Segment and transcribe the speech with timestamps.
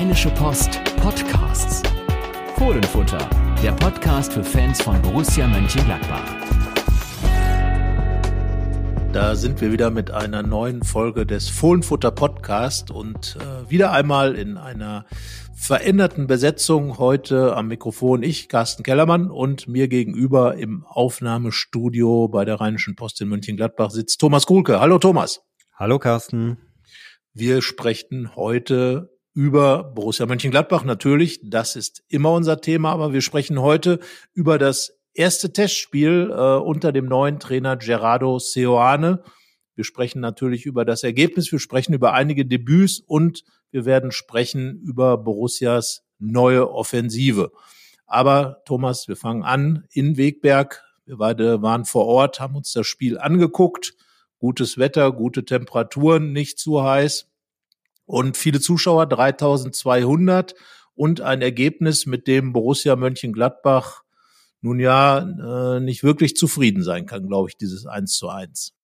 [0.00, 1.82] Rheinische Post Podcasts.
[2.56, 3.18] Fohlenfutter,
[3.62, 6.24] der Podcast für Fans von Borussia Mönchengladbach.
[9.12, 14.36] Da sind wir wieder mit einer neuen Folge des Fohlenfutter Podcast und äh, wieder einmal
[14.36, 15.04] in einer
[15.54, 16.96] veränderten Besetzung.
[16.96, 23.20] Heute am Mikrofon ich, Carsten Kellermann, und mir gegenüber im Aufnahmestudio bei der Rheinischen Post
[23.20, 24.80] in Mönchengladbach sitzt Thomas Kuhlke.
[24.80, 25.42] Hallo Thomas.
[25.74, 26.56] Hallo Carsten.
[27.34, 31.40] Wir sprechen heute über Borussia Mönchengladbach natürlich.
[31.42, 34.00] Das ist immer unser Thema, aber wir sprechen heute
[34.32, 39.22] über das erste Testspiel äh, unter dem neuen Trainer Gerardo Seoane.
[39.74, 44.80] Wir sprechen natürlich über das Ergebnis, wir sprechen über einige Debüts und wir werden sprechen
[44.82, 47.52] über Borussias neue Offensive.
[48.06, 50.82] Aber Thomas, wir fangen an in Wegberg.
[51.06, 53.94] Wir beide waren vor Ort, haben uns das Spiel angeguckt.
[54.38, 57.29] Gutes Wetter, gute Temperaturen, nicht zu heiß
[58.10, 60.56] und viele Zuschauer, 3200
[60.96, 64.02] und ein Ergebnis, mit dem Borussia Mönchengladbach
[64.62, 68.74] nun ja äh, nicht wirklich zufrieden sein kann, glaube ich, dieses 1 zu 1.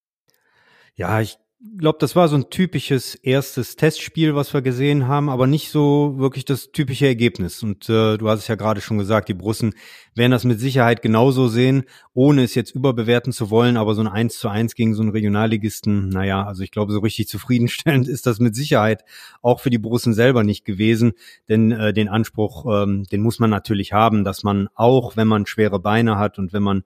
[0.95, 1.39] Ja, ich
[1.79, 6.15] glaube, das war so ein typisches erstes Testspiel, was wir gesehen haben, aber nicht so
[6.19, 7.63] wirklich das typische Ergebnis.
[7.63, 9.75] Und äh, du hast es ja gerade schon gesagt, die Brussen
[10.15, 14.09] werden das mit Sicherheit genauso sehen, ohne es jetzt überbewerten zu wollen, aber so ein
[14.09, 18.27] 1 zu 1 gegen so einen Regionalligisten, naja, also ich glaube, so richtig zufriedenstellend ist
[18.27, 19.05] das mit Sicherheit
[19.43, 21.13] auch für die Brussen selber nicht gewesen,
[21.49, 25.47] denn äh, den Anspruch, ähm, den muss man natürlich haben, dass man auch, wenn man
[25.47, 26.85] schwere Beine hat und wenn man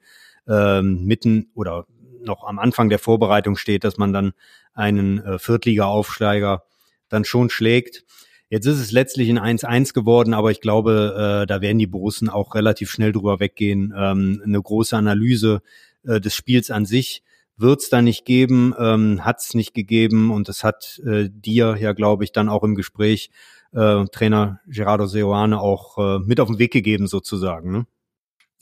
[0.49, 1.87] ähm, mitten oder
[2.23, 4.33] noch am Anfang der Vorbereitung steht, dass man dann
[4.75, 6.65] einen äh, Viertliga-Aufsteiger
[7.09, 8.05] dann schon schlägt.
[8.49, 12.29] Jetzt ist es letztlich ein 1-1 geworden, aber ich glaube, äh, da werden die Borussen
[12.29, 13.95] auch relativ schnell drüber weggehen.
[13.97, 15.63] Ähm, eine große Analyse
[16.05, 17.23] äh, des Spiels an sich
[17.57, 21.77] wird es da nicht geben, ähm, hat es nicht gegeben und es hat äh, dir
[21.79, 23.31] ja, glaube ich, dann auch im Gespräch
[23.73, 27.71] äh, Trainer Gerardo Seoane auch äh, mit auf den Weg gegeben sozusagen.
[27.71, 27.87] Ne?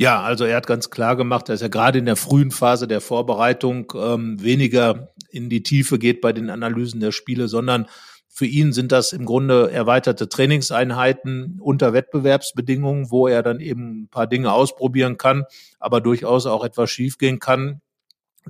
[0.01, 3.01] Ja, also er hat ganz klar gemacht, dass er gerade in der frühen Phase der
[3.01, 7.89] Vorbereitung ähm, weniger in die Tiefe geht bei den Analysen der Spiele, sondern
[8.29, 14.09] für ihn sind das im Grunde erweiterte Trainingseinheiten unter Wettbewerbsbedingungen, wo er dann eben ein
[14.09, 15.47] paar Dinge ausprobieren kann,
[15.81, 17.81] aber durchaus auch etwas schiefgehen kann.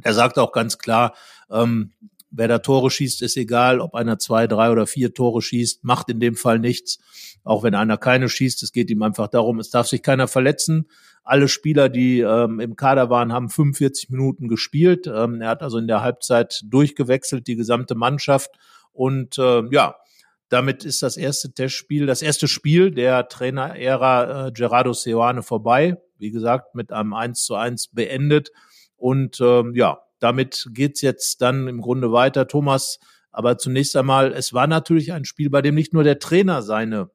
[0.02, 1.14] Er sagt auch ganz klar,
[1.50, 1.92] ähm,
[2.30, 6.08] wer da Tore schießt, ist egal, ob einer zwei, drei oder vier Tore schießt, macht
[6.08, 6.98] in dem Fall nichts.
[7.44, 10.88] Auch wenn einer keine schießt, es geht ihm einfach darum, es darf sich keiner verletzen.
[11.24, 15.06] Alle Spieler, die ähm, im Kader waren, haben 45 Minuten gespielt.
[15.06, 18.50] Ähm, er hat also in der Halbzeit durchgewechselt, die gesamte Mannschaft.
[18.92, 19.96] Und äh, ja,
[20.48, 25.98] damit ist das erste Testspiel, das erste Spiel der Trainerära äh, Gerardo Seoane vorbei.
[26.16, 28.50] Wie gesagt, mit einem 1 zu 1 beendet.
[28.96, 32.48] Und ähm, ja, damit geht's jetzt dann im Grunde weiter.
[32.48, 32.98] Thomas,
[33.30, 37.10] aber zunächst einmal, es war natürlich ein Spiel, bei dem nicht nur der Trainer seine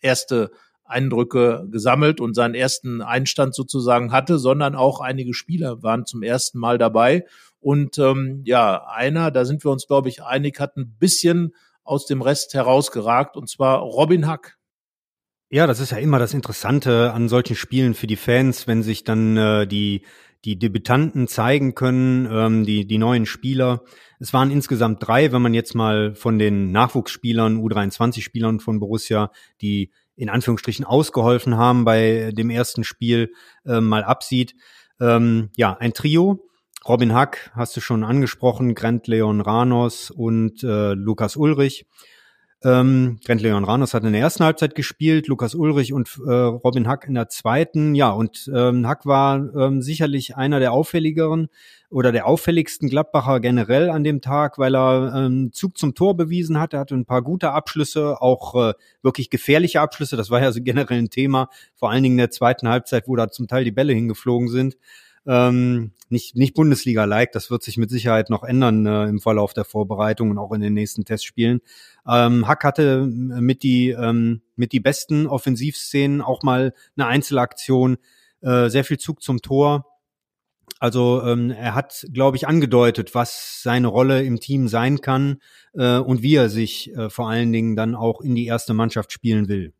[0.00, 0.50] erste
[0.84, 6.58] Eindrücke gesammelt und seinen ersten Einstand sozusagen hatte, sondern auch einige Spieler waren zum ersten
[6.58, 7.24] Mal dabei.
[7.60, 11.52] Und ähm, ja, einer, da sind wir uns, glaube ich, einig, hat ein bisschen
[11.82, 14.56] aus dem Rest herausgeragt, und zwar Robin Hack.
[15.48, 19.04] Ja, das ist ja immer das Interessante an solchen Spielen für die Fans, wenn sich
[19.04, 20.02] dann äh, die
[20.46, 23.82] die Debütanten zeigen können, ähm, die, die neuen Spieler.
[24.20, 29.90] Es waren insgesamt drei, wenn man jetzt mal von den Nachwuchsspielern, U23-Spielern von Borussia, die
[30.14, 33.32] in Anführungsstrichen ausgeholfen haben bei dem ersten Spiel,
[33.66, 34.54] äh, mal absieht.
[35.00, 36.48] Ähm, ja, ein Trio.
[36.88, 41.86] Robin Hack hast du schon angesprochen, Grant Leon Ranos und äh, Lukas Ulrich.
[42.66, 46.88] Ähm, Trent Leon Ranos hat in der ersten Halbzeit gespielt, Lukas Ulrich und äh, Robin
[46.88, 47.94] Hack in der zweiten.
[47.94, 51.48] Ja, und ähm, Hack war ähm, sicherlich einer der auffälligeren
[51.90, 56.58] oder der auffälligsten Gladbacher generell an dem Tag, weil er ähm, Zug zum Tor bewiesen
[56.58, 56.72] hat.
[56.72, 60.16] Er hatte ein paar gute Abschlüsse, auch äh, wirklich gefährliche Abschlüsse.
[60.16, 63.14] Das war ja so generell ein Thema, vor allen Dingen in der zweiten Halbzeit, wo
[63.14, 64.76] da zum Teil die Bälle hingeflogen sind.
[65.26, 69.64] Ähm, nicht, nicht Bundesliga-like, das wird sich mit Sicherheit noch ändern äh, im Verlauf der
[69.64, 71.60] Vorbereitung und auch in den nächsten Testspielen.
[72.06, 77.98] Ähm, Hack hatte äh, mit die, ähm, mit die besten Offensivszenen auch mal eine Einzelaktion,
[78.40, 79.86] äh, sehr viel Zug zum Tor.
[80.78, 85.40] Also ähm, er hat, glaube ich, angedeutet, was seine Rolle im Team sein kann
[85.74, 89.10] äh, und wie er sich äh, vor allen Dingen dann auch in die erste Mannschaft
[89.10, 89.72] spielen will.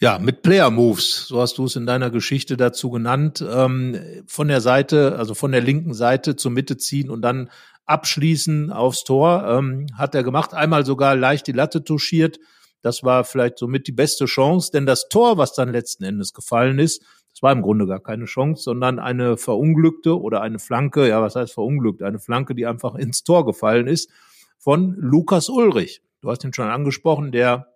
[0.00, 3.98] Ja, mit Player Moves, so hast du es in deiner Geschichte dazu genannt, ähm,
[4.28, 7.50] von der Seite, also von der linken Seite zur Mitte ziehen und dann
[7.84, 10.54] abschließen aufs Tor, ähm, hat er gemacht.
[10.54, 12.38] Einmal sogar leicht die Latte touchiert.
[12.80, 16.78] Das war vielleicht somit die beste Chance, denn das Tor, was dann letzten Endes gefallen
[16.78, 17.02] ist,
[17.32, 21.34] das war im Grunde gar keine Chance, sondern eine verunglückte oder eine Flanke, ja, was
[21.34, 22.04] heißt verunglückt?
[22.04, 24.10] Eine Flanke, die einfach ins Tor gefallen ist
[24.58, 26.02] von Lukas Ulrich.
[26.20, 27.66] Du hast ihn schon angesprochen, der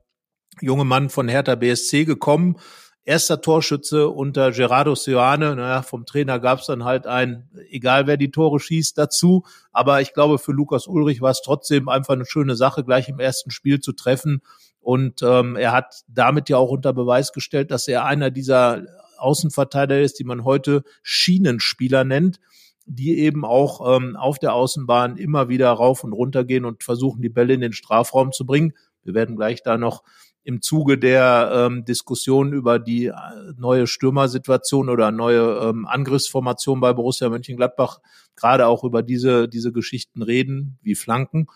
[0.61, 2.57] junge Mann von Hertha BSC gekommen.
[3.05, 5.57] Erster Torschütze unter Gerardo Seoane.
[5.57, 9.45] Naja, vom Trainer gab es dann halt ein, egal wer die Tore schießt, dazu.
[9.73, 13.19] Aber ich glaube, für Lukas Ulrich war es trotzdem einfach eine schöne Sache, gleich im
[13.19, 14.43] ersten Spiel zu treffen.
[14.81, 18.83] Und ähm, er hat damit ja auch unter Beweis gestellt, dass er einer dieser
[19.19, 22.39] Außenverteidiger ist, die man heute Schienenspieler nennt
[22.87, 27.23] die eben auch ähm, auf der Außenbahn immer wieder rauf und runter gehen und versuchen,
[27.23, 28.73] die Bälle in den Strafraum zu bringen.
[29.05, 30.03] Wir werden gleich da noch
[30.45, 33.15] im Zuge der ähm, Diskussion über die äh,
[33.57, 38.01] neue Stürmersituation oder neue ähm, Angriffsformation bei Borussia Mönchengladbach
[38.35, 41.47] gerade auch über diese, diese Geschichten reden, wie Flanken.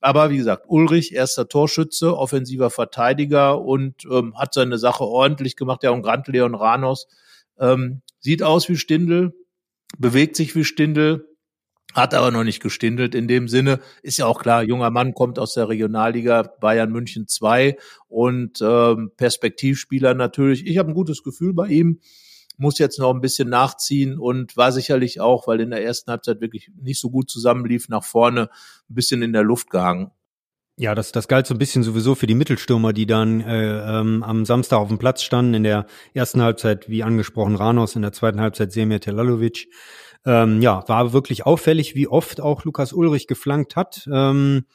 [0.00, 5.82] Aber wie gesagt, Ulrich, erster Torschütze, offensiver Verteidiger und ähm, hat seine Sache ordentlich gemacht.
[5.82, 7.08] Ja, und Grant Leon Ranos
[7.58, 9.34] ähm, sieht aus wie Stindel,
[9.98, 11.29] bewegt sich wie Stindel,
[11.94, 13.80] hat aber noch nicht gestindelt in dem Sinne.
[14.02, 17.76] Ist ja auch klar, junger Mann kommt aus der Regionalliga Bayern München 2
[18.08, 20.66] und ähm, Perspektivspieler natürlich.
[20.66, 22.00] Ich habe ein gutes Gefühl bei ihm,
[22.56, 26.40] muss jetzt noch ein bisschen nachziehen und war sicherlich auch, weil in der ersten Halbzeit
[26.40, 28.50] wirklich nicht so gut zusammenlief, nach vorne
[28.88, 30.10] ein bisschen in der Luft gehangen.
[30.76, 34.22] Ja, das, das galt so ein bisschen sowieso für die Mittelstürmer, die dann äh, ähm,
[34.22, 35.52] am Samstag auf dem Platz standen.
[35.52, 39.68] In der ersten Halbzeit, wie angesprochen, Ranos, in der zweiten Halbzeit Semir Telalovic.
[40.26, 44.08] Ähm, ja, war wirklich auffällig, wie oft auch Lukas Ulrich geflankt hat.
[44.12, 44.66] Ähm,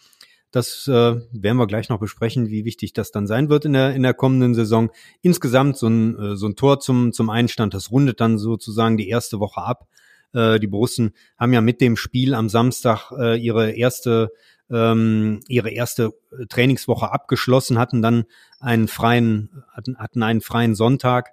[0.52, 0.92] das äh,
[1.32, 4.14] werden wir gleich noch besprechen, wie wichtig das dann sein wird in der in der
[4.14, 4.90] kommenden Saison.
[5.22, 9.10] Insgesamt so ein äh, so ein Tor zum zum Einstand, das rundet dann sozusagen die
[9.10, 9.88] erste Woche ab.
[10.34, 14.32] Äh, die Borussen haben ja mit dem Spiel am Samstag äh, ihre erste
[14.70, 18.24] ähm, ihre erste äh, Trainingswoche abgeschlossen, hatten dann
[18.60, 21.32] einen freien, hatten, hatten einen freien Sonntag.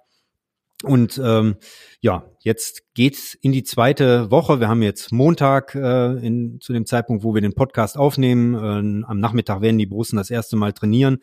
[0.83, 1.55] Und ähm,
[2.01, 4.59] ja, jetzt geht's in die zweite Woche.
[4.59, 8.53] Wir haben jetzt Montag äh, in, zu dem Zeitpunkt, wo wir den Podcast aufnehmen.
[8.53, 11.19] Äh, am Nachmittag werden die Borussen das erste Mal trainieren.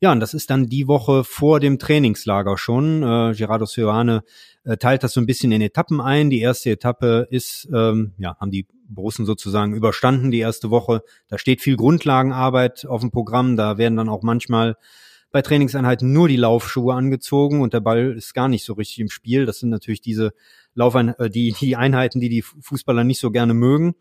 [0.00, 3.02] Ja, und das ist dann die Woche vor dem Trainingslager schon.
[3.02, 4.22] Äh, Gerardo Seoane
[4.64, 6.28] äh, teilt das so ein bisschen in Etappen ein.
[6.28, 11.02] Die erste Etappe ist, ähm, ja, haben die Borussen sozusagen überstanden, die erste Woche.
[11.28, 13.56] Da steht viel Grundlagenarbeit auf dem Programm.
[13.56, 14.76] Da werden dann auch manchmal
[15.30, 19.10] bei Trainingseinheiten nur die Laufschuhe angezogen und der Ball ist gar nicht so richtig im
[19.10, 19.46] Spiel.
[19.46, 20.32] Das sind natürlich diese
[20.74, 23.94] Laufen, äh, die, die Einheiten, die die Fußballer nicht so gerne mögen.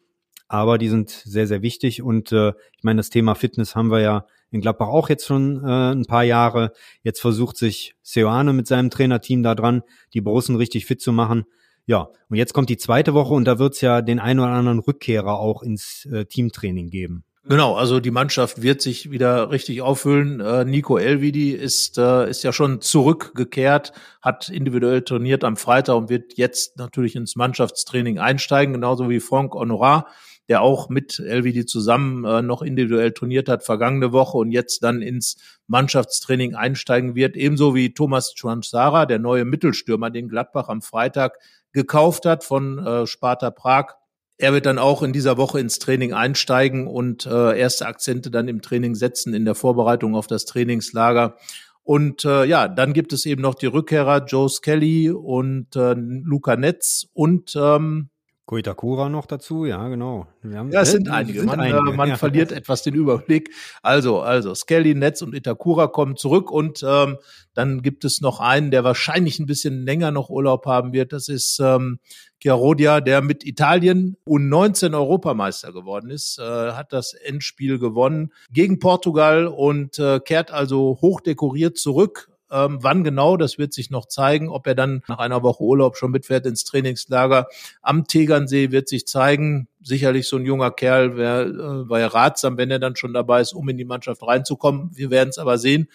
[0.48, 2.02] Aber die sind sehr, sehr wichtig.
[2.02, 5.62] Und äh, ich meine, das Thema Fitness haben wir ja in Gladbach auch jetzt schon
[5.64, 6.72] äh, ein paar Jahre.
[7.04, 9.82] Jetzt versucht sich Seoane mit seinem Trainerteam da dran,
[10.14, 11.44] die Borussen richtig fit zu machen.
[11.86, 14.50] Ja, und jetzt kommt die zweite Woche und da wird es ja den einen oder
[14.50, 17.24] anderen Rückkehrer auch ins äh, Teamtraining geben.
[17.50, 20.42] Genau, also die Mannschaft wird sich wieder richtig auffüllen.
[20.42, 26.10] Äh, Nico Elvidi ist, äh, ist ja schon zurückgekehrt, hat individuell trainiert am Freitag und
[26.10, 30.08] wird jetzt natürlich ins Mannschaftstraining einsteigen, genauso wie Franck Honorat
[30.50, 35.02] der auch mit LVD zusammen äh, noch individuell trainiert hat vergangene Woche und jetzt dann
[35.02, 35.36] ins
[35.68, 37.36] Mannschaftstraining einsteigen wird.
[37.36, 41.38] Ebenso wie Thomas Chuansara, der neue Mittelstürmer, den Gladbach am Freitag
[41.74, 43.96] gekauft hat von Sparta Prag.
[44.38, 48.48] Er wird dann auch in dieser Woche ins Training einsteigen und äh, erste Akzente dann
[48.48, 51.38] im Training setzen in der Vorbereitung auf das Trainingslager.
[51.84, 56.56] Und äh, ja, dann gibt es eben noch die Rückkehrer Joe Skelly und äh, Luca
[56.56, 58.10] Netz und ähm,
[58.48, 60.26] Koitakura noch dazu, ja, genau.
[60.42, 61.40] Haben, ja, es sind äh, einige.
[61.40, 61.98] Sind man, äh, einige.
[61.98, 62.16] man ja.
[62.16, 63.54] verliert etwas den Überblick.
[63.84, 67.18] Also, also Skelly, Netz und Itakura kommen zurück und ähm,
[67.54, 71.12] dann gibt es noch einen, der wahrscheinlich ein bisschen länger noch Urlaub haben wird.
[71.12, 72.00] Das ist ähm,
[72.42, 79.48] Chiarodia, der mit Italien U19 Europameister geworden ist, äh, hat das Endspiel gewonnen gegen Portugal
[79.48, 84.50] und äh, kehrt also hochdekoriert zurück ähm, wann genau, das wird sich noch zeigen.
[84.50, 87.48] Ob er dann nach einer Woche Urlaub schon mitfährt ins Trainingslager
[87.82, 89.68] am Tegernsee, wird sich zeigen.
[89.82, 93.54] Sicherlich so ein junger Kerl wäre äh, wär ratsam, wenn er dann schon dabei ist,
[93.54, 94.92] um in die Mannschaft reinzukommen.
[94.94, 95.88] Wir werden es aber sehen.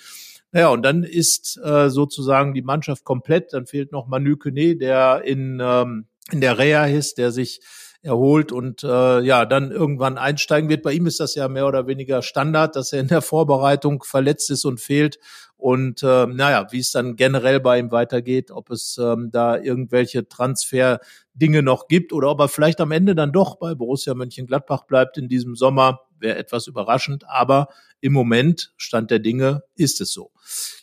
[0.52, 3.54] Naja, und dann ist äh, sozusagen die Mannschaft komplett.
[3.54, 7.60] Dann fehlt noch Manu Kone, der in, ähm, in der Reha ist, der sich
[8.02, 10.82] erholt und äh, ja, dann irgendwann einsteigen wird.
[10.82, 14.50] Bei ihm ist das ja mehr oder weniger Standard, dass er in der Vorbereitung verletzt
[14.50, 15.18] ist und fehlt.
[15.56, 20.28] Und äh, naja, wie es dann generell bei ihm weitergeht, ob es ähm, da irgendwelche
[20.28, 25.18] Transfer-Dinge noch gibt oder ob er vielleicht am Ende dann doch bei Borussia Mönchengladbach bleibt
[25.18, 27.24] in diesem Sommer, wäre etwas überraschend.
[27.28, 27.68] Aber
[28.00, 30.32] im Moment, Stand der Dinge, ist es so.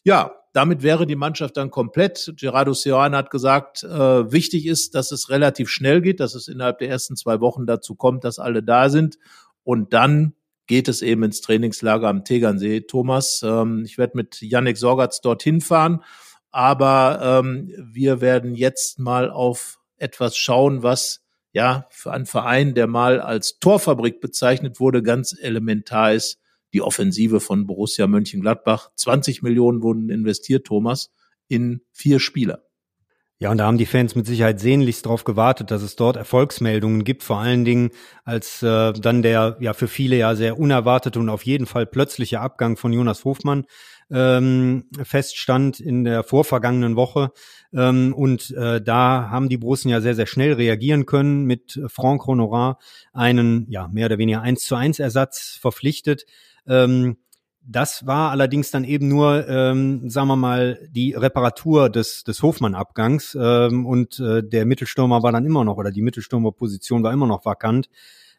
[0.06, 2.34] Ja, damit wäre die Mannschaft dann komplett.
[2.38, 6.80] Gerardo Seoane hat gesagt, äh, wichtig ist, dass es relativ schnell geht, dass es innerhalb
[6.80, 9.18] der ersten zwei Wochen dazu kommt, dass alle da sind.
[9.64, 10.34] Und dann
[10.66, 12.82] geht es eben ins Trainingslager am Tegernsee.
[12.82, 16.04] Thomas, ähm, ich werde mit Yannick Sorgatz dorthin fahren,
[16.52, 21.22] aber ähm, wir werden jetzt mal auf etwas schauen, was
[21.54, 26.40] ja für einen Verein, der mal als Torfabrik bezeichnet wurde, ganz elementar ist,
[26.74, 28.92] die Offensive von Borussia Mönchengladbach.
[28.96, 31.12] 20 Millionen wurden investiert, Thomas,
[31.48, 32.64] in vier Spieler.
[33.42, 37.06] Ja, und da haben die Fans mit Sicherheit sehnlichst darauf gewartet, dass es dort Erfolgsmeldungen
[37.06, 37.92] gibt, vor allen Dingen
[38.26, 42.42] als äh, dann der ja für viele ja sehr unerwartete und auf jeden Fall plötzliche
[42.42, 43.66] Abgang von Jonas Hofmann
[44.12, 47.32] ähm, feststand in der vorvergangenen Woche.
[47.74, 52.26] Ähm, und äh, da haben die Borussen ja sehr, sehr schnell reagieren können, mit Franck
[52.28, 52.78] Honorat
[53.14, 56.26] einen ja mehr oder weniger eins zu eins Ersatz verpflichtet.
[56.70, 57.18] Ähm,
[57.62, 63.38] das war allerdings dann eben nur, ähm, sagen wir mal, die Reparatur des, des Hofmann-Abgangs
[63.40, 67.46] ähm, und äh, der Mittelstürmer war dann immer noch, oder die Mittelstürmerposition war immer noch
[67.46, 67.90] vakant.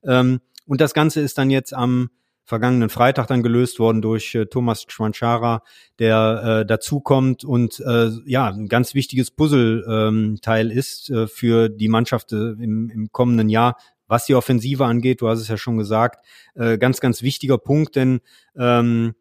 [0.02, 2.10] Ähm, und das Ganze ist dann jetzt am
[2.44, 5.62] vergangenen Freitag dann gelöst worden durch äh, Thomas Schwanchara,
[6.00, 11.88] der äh, dazukommt und äh, ja, ein ganz wichtiges Puzzleteil ähm, ist äh, für die
[11.88, 13.76] Mannschaft äh, im, im kommenden Jahr,
[14.11, 16.25] was die Offensive angeht, du hast es ja schon gesagt,
[16.55, 18.21] äh, ganz, ganz wichtiger Punkt, denn
[18.57, 19.14] ähm,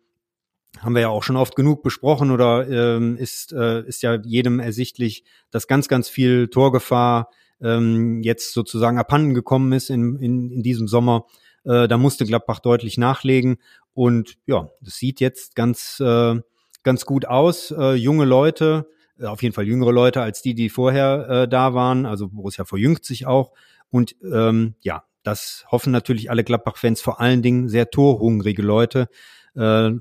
[0.80, 4.60] haben wir ja auch schon oft genug besprochen oder ähm, ist, äh, ist ja jedem
[4.60, 7.30] ersichtlich, dass ganz, ganz viel Torgefahr
[7.62, 11.26] ähm, jetzt sozusagen abhanden gekommen ist in, in, in diesem Sommer.
[11.64, 13.58] Äh, da musste Gladbach deutlich nachlegen
[13.94, 16.36] und ja, das sieht jetzt ganz, äh,
[16.84, 17.72] ganz gut aus.
[17.72, 18.88] Äh, junge Leute,
[19.20, 22.06] äh, auf jeden Fall jüngere Leute als die, die vorher äh, da waren.
[22.06, 23.52] Also Borussia verjüngt sich auch
[23.92, 29.10] und ähm, ja, das hoffen natürlich alle Gladbach-Fans, vor allen Dingen sehr torhungrige Leute.
[29.56, 29.92] Äh,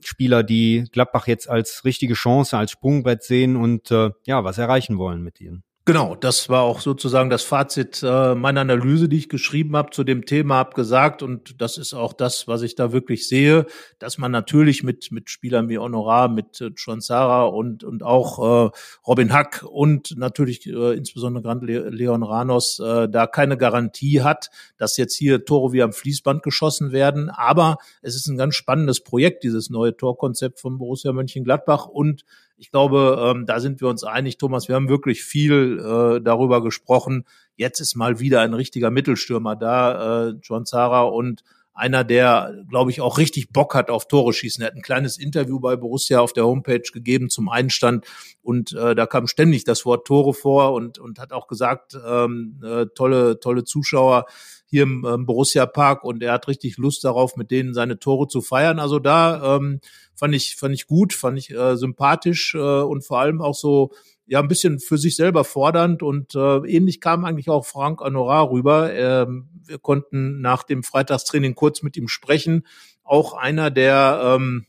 [0.00, 4.98] Spieler, die Gladbach jetzt als richtige Chance, als Sprungbrett sehen und äh, ja, was erreichen
[4.98, 5.64] wollen mit ihnen.
[5.88, 10.04] Genau, das war auch sozusagen das Fazit äh, meiner Analyse, die ich geschrieben habe zu
[10.04, 13.64] dem Thema, habe gesagt und das ist auch das, was ich da wirklich sehe,
[13.98, 18.70] dass man natürlich mit mit Spielern wie Honorar, mit äh, Chonsara und und auch äh,
[19.06, 24.98] Robin Hack und natürlich äh, insbesondere Grand Leon Ranos äh, da keine Garantie hat, dass
[24.98, 29.42] jetzt hier Tore wie am Fließband geschossen werden, aber es ist ein ganz spannendes Projekt,
[29.42, 32.26] dieses neue Torkonzept von Borussia Mönchengladbach und
[32.58, 34.68] ich glaube, ähm, da sind wir uns einig, Thomas.
[34.68, 37.24] Wir haben wirklich viel äh, darüber gesprochen.
[37.56, 41.44] Jetzt ist mal wieder ein richtiger Mittelstürmer da, äh, John Zara und
[41.78, 44.62] einer, der, glaube ich, auch richtig Bock hat auf Tore schießen.
[44.62, 48.04] Er hat ein kleines Interview bei Borussia auf der Homepage gegeben zum Einstand
[48.42, 52.60] und äh, da kam ständig das Wort Tore vor und, und hat auch gesagt, ähm,
[52.64, 54.26] äh, tolle, tolle Zuschauer
[54.66, 58.26] hier im ähm, Borussia Park und er hat richtig Lust darauf, mit denen seine Tore
[58.26, 58.80] zu feiern.
[58.80, 59.80] Also da ähm,
[60.14, 63.92] fand ich, fand ich gut, fand ich äh, sympathisch äh, und vor allem auch so
[64.28, 68.50] ja ein bisschen für sich selber fordernd und äh, ähnlich kam eigentlich auch Frank Anorar
[68.50, 68.92] rüber.
[68.92, 72.66] Ähm, wir konnten nach dem Freitagstraining kurz mit ihm sprechen.
[73.02, 74.66] Auch einer, der ähm,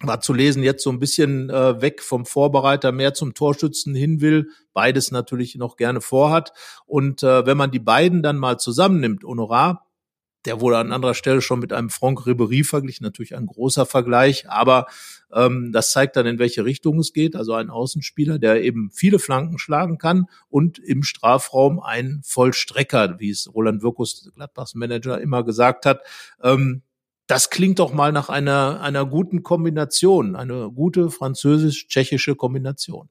[0.00, 4.20] war zu lesen, jetzt so ein bisschen äh, weg vom Vorbereiter, mehr zum Torschützen hin
[4.20, 6.52] will, beides natürlich noch gerne vorhat.
[6.86, 9.86] Und äh, wenn man die beiden dann mal zusammennimmt, Honorar
[10.44, 14.48] der wurde an anderer Stelle schon mit einem Franck Ribéry verglichen, natürlich ein großer Vergleich,
[14.48, 14.86] aber
[15.32, 17.36] ähm, das zeigt dann, in welche Richtung es geht.
[17.36, 23.30] Also ein Außenspieler, der eben viele Flanken schlagen kann und im Strafraum ein Vollstrecker, wie
[23.30, 26.00] es Roland Wirkus, Gladbachs Manager, immer gesagt hat.
[26.42, 26.82] Ähm,
[27.26, 33.08] das klingt doch mal nach einer, einer guten Kombination, eine gute französisch-tschechische Kombination.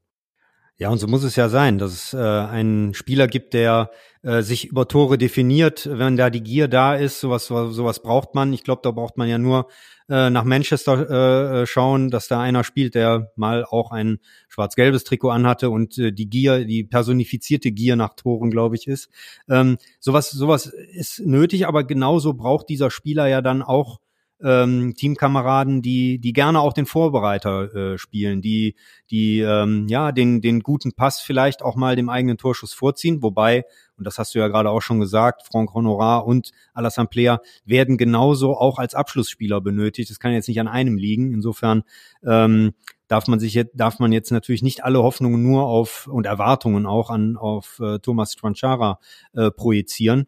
[0.78, 3.92] Ja, und so muss es ja sein, dass es äh, einen Spieler gibt, der
[4.24, 8.52] äh, sich über Tore definiert, wenn da die Gier da ist, sowas, sowas braucht man.
[8.54, 9.68] Ich glaube, da braucht man ja nur
[10.10, 14.18] äh, nach Manchester äh, äh, schauen, dass da einer spielt, der mal auch ein
[14.50, 19.10] schwarz-gelbes Trikot anhatte und äh, die Gier, die personifizierte Gier nach Toren, glaube ich, ist.
[19.48, 24.00] Ähm, sowas, sowas ist nötig, aber genauso braucht dieser Spieler ja dann auch
[24.44, 28.76] ähm, Teamkameraden, die, die gerne auch den Vorbereiter äh, spielen, die,
[29.10, 33.64] die ähm, ja den, den guten Pass vielleicht auch mal dem eigenen Torschuss vorziehen, wobei,
[33.98, 37.98] und das hast du ja gerade auch schon gesagt, Franck Honorat und Alassane Player werden
[37.98, 40.10] genauso auch als Abschlussspieler benötigt.
[40.10, 41.32] Das kann jetzt nicht an einem liegen.
[41.34, 41.84] Insofern
[42.26, 42.74] ähm,
[43.08, 46.86] darf man sich jetzt, darf man jetzt natürlich nicht alle Hoffnungen nur auf und Erwartungen
[46.86, 49.00] auch an auf äh, Thomas Tranchara
[49.34, 50.26] äh, projizieren.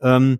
[0.00, 0.38] Ähm,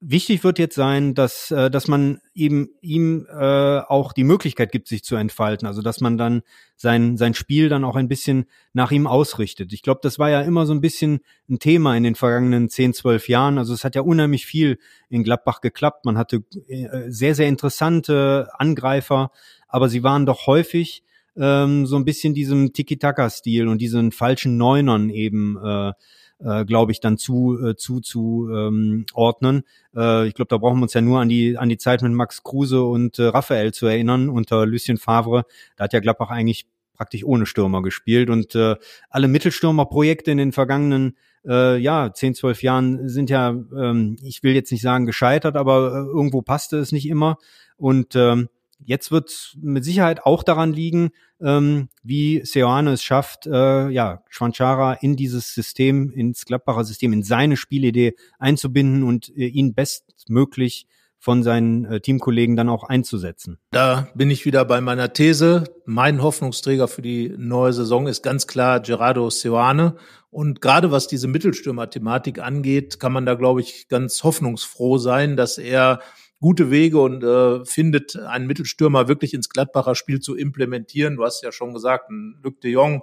[0.00, 4.88] Wichtig wird jetzt sein, dass, äh, dass man eben ihm äh, auch die Möglichkeit gibt,
[4.88, 5.66] sich zu entfalten.
[5.66, 6.42] Also dass man dann
[6.76, 9.72] sein, sein Spiel dann auch ein bisschen nach ihm ausrichtet.
[9.72, 12.92] Ich glaube, das war ja immer so ein bisschen ein Thema in den vergangenen 10,
[12.92, 13.56] 12 Jahren.
[13.56, 16.04] Also es hat ja unheimlich viel in Gladbach geklappt.
[16.04, 19.30] Man hatte äh, sehr, sehr interessante Angreifer,
[19.66, 21.04] aber sie waren doch häufig
[21.36, 25.92] ähm, so ein bisschen diesem Tiki-Taka-Stil und diesen falschen Neunern eben äh,
[26.38, 29.62] äh, glaube ich, dann zu äh, zu zu ähm, ordnen.
[29.94, 32.12] Äh, ich glaube, da brauchen wir uns ja nur an die an die Zeit mit
[32.12, 35.44] Max Kruse und äh, Raphael zu erinnern unter Lucien Favre.
[35.76, 38.76] Da hat ja Gladbach eigentlich praktisch ohne Stürmer gespielt und äh,
[39.10, 41.16] alle Mittelstürmerprojekte in den vergangenen
[41.46, 45.92] äh, ja, zehn, zwölf Jahren sind ja, ähm, ich will jetzt nicht sagen gescheitert, aber
[45.92, 47.36] äh, irgendwo passte es nicht immer.
[47.76, 53.88] Und ähm, jetzt wird mit Sicherheit auch daran liegen, ähm, wie Seoane es schafft, äh,
[53.88, 59.74] ja, Schwanchara in dieses System, ins Gladbacher System, in seine Spielidee einzubinden und äh, ihn
[59.74, 60.86] bestmöglich
[61.18, 63.58] von seinen äh, Teamkollegen dann auch einzusetzen.
[63.72, 65.64] Da bin ich wieder bei meiner These.
[65.84, 69.96] Mein Hoffnungsträger für die neue Saison ist ganz klar Gerardo Seoane.
[70.30, 75.58] Und gerade was diese Mittelstürmer-Thematik angeht, kann man da, glaube ich, ganz hoffnungsfroh sein, dass
[75.58, 76.00] er
[76.40, 81.16] gute Wege und äh, findet, einen Mittelstürmer wirklich ins Gladbacher Spiel zu implementieren.
[81.16, 83.02] Du hast ja schon gesagt, ein Luc de Jong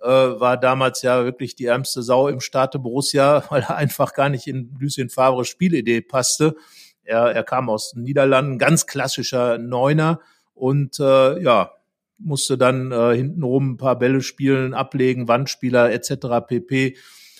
[0.00, 4.28] äh, war damals ja wirklich die ärmste Sau im Starte Borussia, weil er einfach gar
[4.28, 6.56] nicht in Lucien Favres Spielidee passte.
[7.02, 10.20] Er, er kam aus den Niederlanden, ganz klassischer Neuner
[10.54, 11.72] und äh, ja,
[12.18, 16.46] musste dann äh, hintenrum ein paar Bälle spielen, ablegen, Wandspieler etc.
[16.46, 16.96] pp.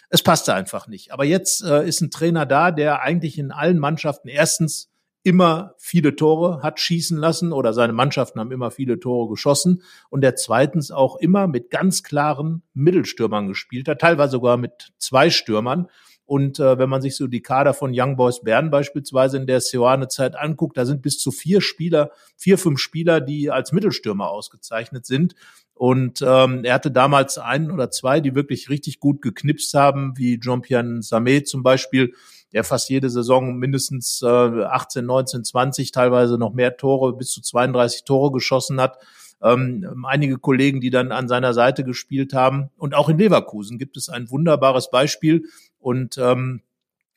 [0.08, 1.12] Es passte einfach nicht.
[1.12, 4.90] Aber jetzt äh, ist ein Trainer da, der eigentlich in allen Mannschaften erstens
[5.22, 10.22] immer viele Tore hat schießen lassen oder seine Mannschaften haben immer viele Tore geschossen und
[10.22, 15.88] der zweitens auch immer mit ganz klaren Mittelstürmern gespielt hat, teilweise sogar mit zwei Stürmern.
[16.24, 19.60] Und äh, wenn man sich so die Kader von Young Boys Bern beispielsweise in der
[19.60, 25.06] Seoane-Zeit anguckt, da sind bis zu vier Spieler, vier, fünf Spieler, die als Mittelstürmer ausgezeichnet
[25.06, 25.34] sind.
[25.74, 30.38] Und ähm, er hatte damals einen oder zwei, die wirklich richtig gut geknipst haben, wie
[30.38, 32.14] Jean-Pierre Samet zum Beispiel,
[32.52, 37.42] der fast jede Saison mindestens äh, 18, 19, 20, teilweise noch mehr Tore, bis zu
[37.42, 38.98] 32 Tore geschossen hat.
[39.42, 42.70] Ähm, einige Kollegen, die dann an seiner Seite gespielt haben.
[42.76, 45.44] Und auch in Leverkusen gibt es ein wunderbares Beispiel.
[45.78, 46.62] Und ähm,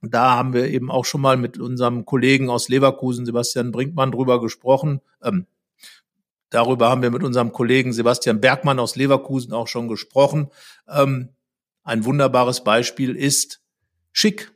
[0.01, 4.39] da haben wir eben auch schon mal mit unserem Kollegen aus Leverkusen, Sebastian Brinkmann, drüber
[4.41, 5.01] gesprochen.
[5.21, 5.47] Ähm,
[6.49, 10.49] darüber haben wir mit unserem Kollegen Sebastian Bergmann aus Leverkusen auch schon gesprochen.
[10.87, 11.29] Ähm,
[11.83, 13.61] ein wunderbares Beispiel ist
[14.11, 14.52] Schick.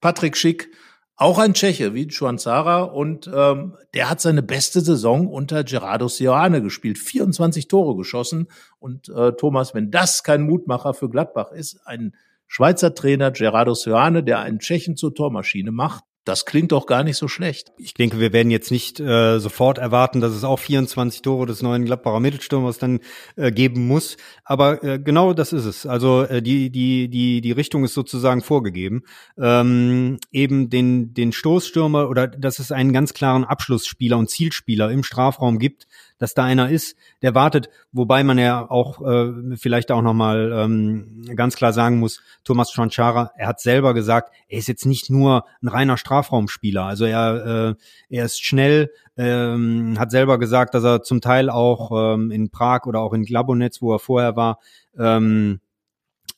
[0.00, 0.70] Patrick Schick,
[1.16, 6.60] auch ein Tscheche wie Chuanzara und ähm, der hat seine beste Saison unter Gerardo Sioane
[6.60, 8.48] gespielt, 24 Tore geschossen
[8.78, 12.14] und äh, Thomas, wenn das kein Mutmacher für Gladbach ist, ein
[12.46, 17.16] Schweizer Trainer Gerardo Sioane, der einen Tschechen zur Tormaschine macht, das klingt doch gar nicht
[17.16, 17.72] so schlecht.
[17.78, 21.62] Ich denke, wir werden jetzt nicht äh, sofort erwarten, dass es auch 24 Tore des
[21.62, 22.98] neuen Gladbacher Mittelstürmers dann
[23.36, 24.16] äh, geben muss.
[24.44, 25.86] Aber äh, genau das ist es.
[25.86, 29.04] Also äh, die die die die Richtung ist sozusagen vorgegeben.
[29.38, 35.04] Ähm, eben den den Stoßstürmer oder dass es einen ganz klaren Abschlussspieler und Zielspieler im
[35.04, 35.86] Strafraum gibt,
[36.18, 41.24] dass da einer ist, der wartet, wobei man ja auch äh, vielleicht auch nochmal ähm,
[41.34, 45.44] ganz klar sagen muss, Thomas Chanchara, er hat selber gesagt, er ist jetzt nicht nur
[45.62, 47.76] ein reiner Strafraumspieler, also er,
[48.10, 52.50] äh, er ist schnell, ähm, hat selber gesagt, dass er zum Teil auch ähm, in
[52.50, 54.58] Prag oder auch in Glabonetz, wo er vorher war,
[54.98, 55.60] ähm,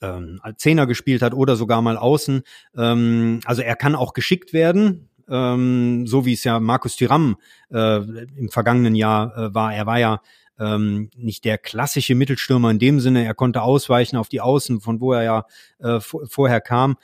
[0.01, 2.43] ähm, als Zehner gespielt hat oder sogar mal außen.
[2.77, 7.37] Ähm, also er kann auch geschickt werden, ähm, so wie es ja Markus Thuram
[7.71, 9.75] äh, im vergangenen Jahr äh, war.
[9.75, 10.21] Er war ja
[10.59, 15.01] ähm, nicht der klassische Mittelstürmer in dem Sinne, er konnte ausweichen auf die Außen, von
[15.01, 15.47] wo er ja
[15.79, 16.97] äh, vorher kam.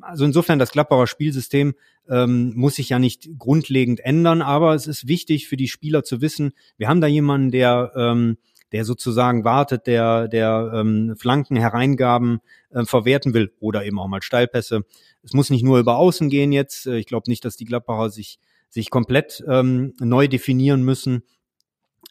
[0.00, 1.74] Also insofern das Gladbacher Spielsystem
[2.08, 6.22] ähm, muss sich ja nicht grundlegend ändern, aber es ist wichtig für die Spieler zu
[6.22, 8.38] wissen, wir haben da jemanden, der ähm,
[8.72, 14.22] der sozusagen wartet, der, der ähm, Flanken, Hereingaben äh, verwerten will oder eben auch mal
[14.22, 14.84] Steilpässe.
[15.22, 16.86] Es muss nicht nur über Außen gehen jetzt.
[16.86, 21.22] Äh, ich glaube nicht, dass die Gladbacher sich, sich komplett ähm, neu definieren müssen.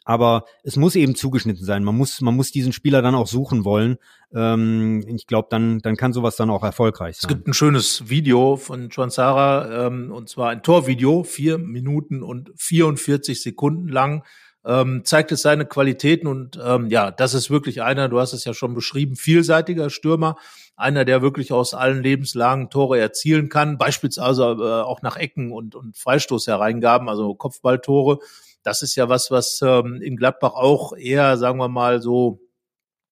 [0.03, 1.83] Aber es muss eben zugeschnitten sein.
[1.83, 3.97] Man muss, man muss diesen Spieler dann auch suchen wollen.
[4.33, 7.29] Ähm, ich glaube, dann, dann kann sowas dann auch erfolgreich sein.
[7.29, 12.23] Es gibt ein schönes Video von John Sarah, ähm, und zwar ein Torvideo, vier Minuten
[12.23, 14.23] und 44 Sekunden lang
[14.67, 18.43] ähm, zeigt es seine Qualitäten und ähm, ja, das ist wirklich einer, du hast es
[18.43, 20.35] ja schon beschrieben, vielseitiger Stürmer,
[20.75, 25.73] einer, der wirklich aus allen Lebenslagen Tore erzielen kann, beispielsweise äh, auch nach Ecken und,
[25.73, 28.19] und Freistoßhereingaben, also Kopfballtore.
[28.61, 32.41] Das ist ja was, was ähm, in Gladbach auch eher, sagen wir mal, so,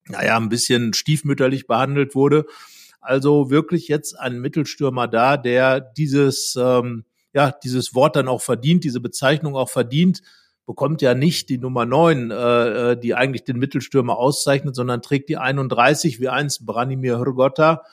[0.09, 2.45] naja, ein bisschen stiefmütterlich behandelt wurde.
[2.99, 8.83] Also wirklich jetzt ein Mittelstürmer da, der dieses, ähm, ja, dieses Wort dann auch verdient,
[8.83, 10.21] diese Bezeichnung auch verdient
[10.65, 12.35] bekommt ja nicht die Nummer 9, äh,
[12.91, 17.83] äh, die eigentlich den Mittelstürmer auszeichnet, sondern trägt die 31 wie einst Branimir Hrgota,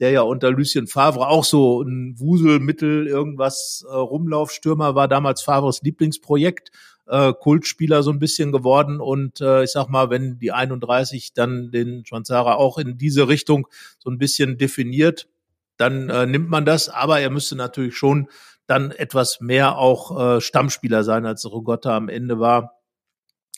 [0.00, 5.82] der ja unter Lucien Favre auch so ein Wuselmittel, irgendwas äh, Rumlaufstürmer war, damals Favres
[5.82, 6.70] Lieblingsprojekt,
[7.06, 9.00] äh, Kultspieler so ein bisschen geworden.
[9.00, 13.68] Und äh, ich sag mal, wenn die 31 dann den Schwanzara auch in diese Richtung
[13.98, 15.28] so ein bisschen definiert,
[15.76, 18.28] dann äh, nimmt man das, aber er müsste natürlich schon
[18.66, 22.72] dann etwas mehr auch äh, Stammspieler sein, als Rogotta am Ende war.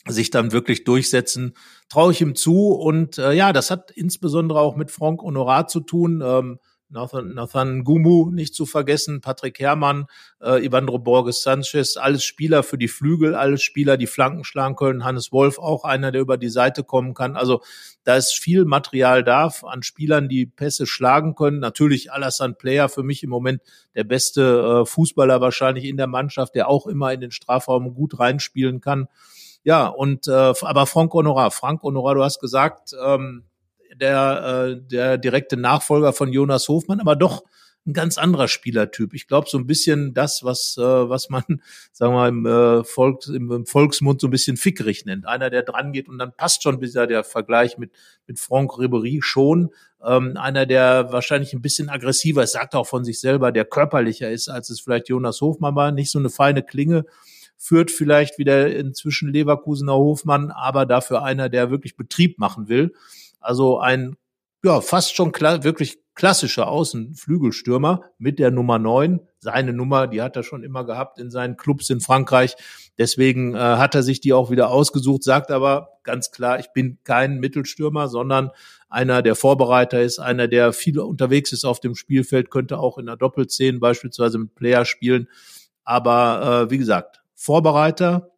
[0.07, 1.55] sich dann wirklich durchsetzen,
[1.89, 2.69] traue ich ihm zu.
[2.69, 6.21] Und äh, ja, das hat insbesondere auch mit Franck Honorat zu tun.
[6.25, 10.07] Ähm, Nathan, Nathan Gumu nicht zu vergessen, Patrick Herrmann,
[10.41, 15.03] äh, Ivandro Borges Sanchez, alles Spieler für die Flügel, alles Spieler, die Flanken schlagen können.
[15.03, 17.35] Hannes Wolf auch einer, der über die Seite kommen kann.
[17.35, 17.61] Also
[18.03, 21.59] da ist viel Material da an Spielern, die Pässe schlagen können.
[21.59, 23.61] Natürlich Alassane Player für mich im Moment
[23.95, 28.19] der beste äh, Fußballer wahrscheinlich in der Mannschaft, der auch immer in den Strafraum gut
[28.19, 29.07] reinspielen kann.
[29.63, 33.43] Ja, und äh, aber Frank Honorar, Frank Honorar, du hast gesagt, ähm,
[33.99, 37.43] der, äh, der direkte Nachfolger von Jonas Hofmann, aber doch
[37.85, 39.13] ein ganz anderer Spielertyp.
[39.13, 41.43] Ich glaube, so ein bisschen das, was, äh, was man,
[41.91, 45.27] sagen wir mal, im, äh, Volks, im, Volksmund so ein bisschen fickerig nennt.
[45.27, 47.91] Einer, der dran geht und dann passt schon bisher der Vergleich mit,
[48.27, 49.69] mit Franck Ribery schon.
[50.03, 54.29] Ähm, einer, der wahrscheinlich ein bisschen aggressiver ist, sagt auch von sich selber, der körperlicher
[54.29, 55.91] ist, als es vielleicht Jonas Hofmann war.
[55.91, 57.05] Nicht so eine feine Klinge,
[57.57, 62.93] führt vielleicht wieder inzwischen Leverkusener Hofmann, aber dafür einer, der wirklich Betrieb machen will.
[63.39, 64.15] Also ein
[64.63, 69.21] ja, fast schon klar, wirklich klassischer Außenflügelstürmer mit der Nummer neun.
[69.39, 72.57] Seine Nummer, die hat er schon immer gehabt in seinen Clubs in Frankreich.
[72.97, 76.97] Deswegen äh, hat er sich die auch wieder ausgesucht, sagt aber ganz klar, ich bin
[77.05, 78.51] kein Mittelstürmer, sondern
[78.89, 83.05] einer, der Vorbereiter ist, einer, der viel unterwegs ist auf dem Spielfeld, könnte auch in
[83.05, 85.29] der Doppelzehn beispielsweise mit Player spielen.
[85.85, 88.31] Aber äh, wie gesagt, Vorbereiter,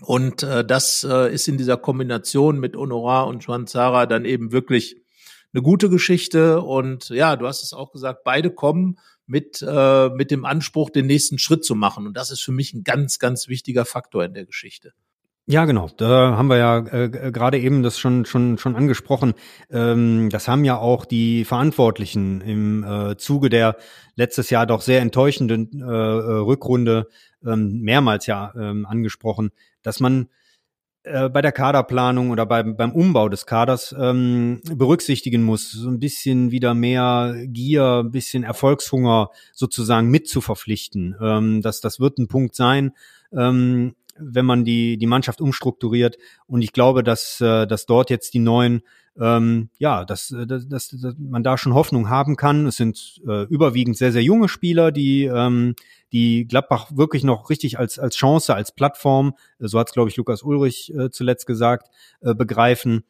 [0.00, 4.52] und äh, das äh, ist in dieser Kombination mit Honorar und Juan Zara dann eben
[4.52, 4.96] wirklich
[5.52, 6.60] eine gute Geschichte.
[6.60, 11.06] Und ja, du hast es auch gesagt, beide kommen mit, äh, mit dem Anspruch, den
[11.06, 12.06] nächsten Schritt zu machen.
[12.06, 14.92] Und das ist für mich ein ganz, ganz wichtiger Faktor in der Geschichte.
[15.50, 15.88] Ja, genau.
[15.96, 19.32] Da haben wir ja äh, gerade eben das schon schon schon angesprochen.
[19.70, 23.76] Ähm, das haben ja auch die Verantwortlichen im äh, Zuge der
[24.14, 27.08] letztes Jahr doch sehr enttäuschenden äh, äh Rückrunde
[27.46, 29.50] ähm, mehrmals ja ähm, angesprochen,
[29.88, 30.28] dass man
[31.04, 35.98] äh, bei der Kaderplanung oder beim, beim Umbau des Kaders ähm, berücksichtigen muss, so ein
[35.98, 41.16] bisschen wieder mehr Gier, ein bisschen Erfolgshunger sozusagen mit zu verpflichten.
[41.22, 42.92] Ähm, das, das wird ein Punkt sein,
[43.32, 46.18] ähm, wenn man die, die Mannschaft umstrukturiert.
[46.46, 48.82] Und ich glaube, dass, äh, dass dort jetzt die neuen
[49.20, 52.66] ähm, ja, dass, dass, dass, dass man da schon Hoffnung haben kann.
[52.66, 55.74] Es sind äh, überwiegend sehr, sehr junge Spieler, die, ähm,
[56.12, 60.16] die Gladbach wirklich noch richtig als, als Chance, als Plattform, so hat es, glaube ich,
[60.16, 61.88] Lukas Ulrich äh, zuletzt gesagt,
[62.20, 63.04] äh, begreifen.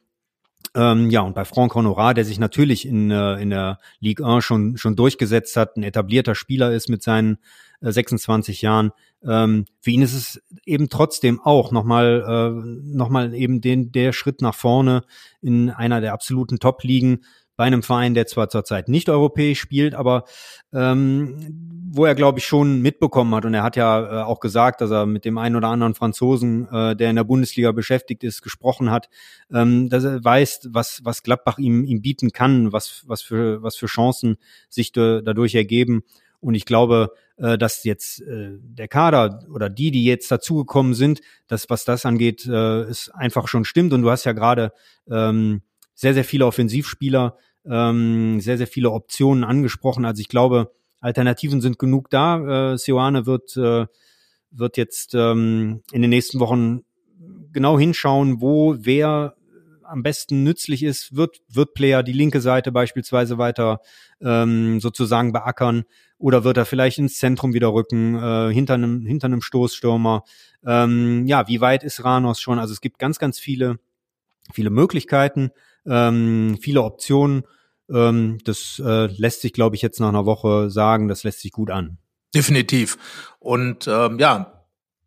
[0.75, 4.45] Ähm, ja, und bei Franck Honorat, der sich natürlich in, äh, in der Ligue 1
[4.45, 7.39] schon, schon durchgesetzt hat, ein etablierter Spieler ist mit seinen äh,
[7.81, 13.61] 26 Jahren, ähm, für ihn ist es eben trotzdem auch nochmal äh, noch mal eben
[13.61, 15.03] den, der Schritt nach vorne
[15.41, 17.21] in einer der absoluten Top-Ligen
[17.59, 20.25] bei einem Verein, der zwar zurzeit nicht europäisch spielt, aber
[20.73, 23.45] ähm, wo er, glaube ich, schon mitbekommen hat.
[23.45, 26.69] Und er hat ja äh, auch gesagt, dass er mit dem einen oder anderen Franzosen,
[26.69, 29.09] äh, der in der Bundesliga beschäftigt ist, gesprochen hat,
[29.53, 33.75] ähm, dass er weiß, was, was Gladbach ihm, ihm bieten kann, was, was, für, was
[33.75, 34.37] für Chancen
[34.69, 36.05] sich da, dadurch ergeben.
[36.41, 41.21] Und ich glaube, äh, dass jetzt äh, der Kader oder die, die jetzt dazugekommen sind,
[41.47, 43.93] das, was das angeht, äh, ist einfach schon stimmt.
[43.93, 44.73] Und du hast ja gerade
[45.11, 45.63] ähm,
[45.95, 47.37] sehr, sehr viele Offensivspieler
[47.69, 50.05] ähm, sehr, sehr viele Optionen angesprochen.
[50.05, 52.73] Also ich glaube, Alternativen sind genug da.
[52.73, 53.87] Äh, Sioane wird, äh,
[54.51, 56.81] wird jetzt ähm, in den nächsten Wochen
[57.53, 59.35] genau hinschauen, wo wer
[59.83, 63.81] am besten nützlich ist, wird, wird Player die linke Seite beispielsweise weiter
[64.21, 65.85] ähm, sozusagen beackern
[66.19, 70.25] oder wird er vielleicht ins Zentrum wieder rücken, äh, hinter einem, hinter einem Stoßstürmer.
[70.67, 72.59] Ähm, ja, wie weit ist Ranos schon?
[72.59, 73.79] Also es gibt ganz, ganz viele,
[74.53, 75.51] viele Möglichkeiten
[75.89, 77.45] ähm, viele Optionen.
[77.91, 81.53] Ähm, das äh, lässt sich, glaube ich, jetzt nach einer Woche sagen, das lässt sich
[81.53, 81.99] gut an.
[82.35, 82.99] Definitiv.
[83.39, 84.58] Und ähm, ja,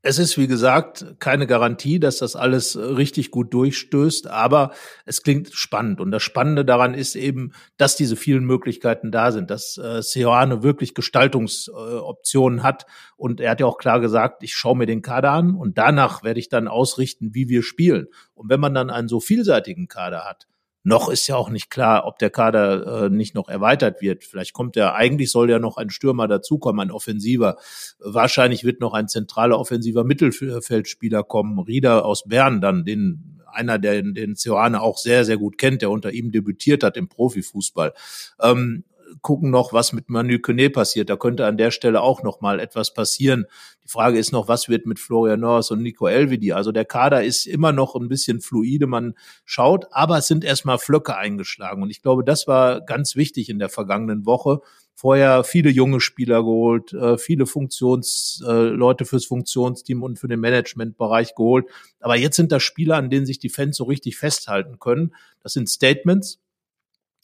[0.03, 4.71] es ist, wie gesagt, keine Garantie, dass das alles richtig gut durchstößt, aber
[5.05, 6.01] es klingt spannend.
[6.01, 10.63] Und das Spannende daran ist eben, dass diese vielen Möglichkeiten da sind, dass äh, Seoane
[10.63, 12.87] wirklich Gestaltungsoptionen äh, hat.
[13.15, 16.23] Und er hat ja auch klar gesagt, ich schaue mir den Kader an und danach
[16.23, 18.07] werde ich dann ausrichten, wie wir spielen.
[18.33, 20.47] Und wenn man dann einen so vielseitigen Kader hat,
[20.83, 24.23] noch ist ja auch nicht klar, ob der Kader äh, nicht noch erweitert wird.
[24.23, 27.57] Vielleicht kommt ja, eigentlich soll ja noch ein Stürmer dazukommen, ein Offensiver.
[27.99, 31.59] Wahrscheinlich wird noch ein zentraler offensiver Mittelfeldspieler kommen.
[31.59, 35.91] Rieder aus Bern dann, den einer, der den Ceoane auch sehr, sehr gut kennt, der
[35.91, 37.93] unter ihm debütiert hat im Profifußball.
[38.41, 38.83] Ähm,
[39.21, 41.09] gucken noch, was mit Manu Kone passiert.
[41.09, 43.45] Da könnte an der Stelle auch noch mal etwas passieren.
[43.83, 46.53] Die Frage ist noch, was wird mit Florian Norris und Nico Elvedi?
[46.53, 48.87] Also der Kader ist immer noch ein bisschen fluide.
[48.87, 49.13] Man
[49.45, 51.83] schaut, aber es sind erstmal Flöcke eingeschlagen.
[51.83, 54.61] Und ich glaube, das war ganz wichtig in der vergangenen Woche.
[54.93, 61.33] Vorher viele junge Spieler geholt, äh, viele Funktionsleute äh, fürs Funktionsteam und für den Managementbereich
[61.33, 61.65] geholt.
[61.99, 65.15] Aber jetzt sind das Spieler, an denen sich die Fans so richtig festhalten können.
[65.41, 66.40] Das sind Statements.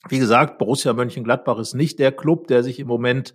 [0.09, 3.33] Wie gesagt, Borussia Mönchengladbach ist nicht der Club, der sich im Moment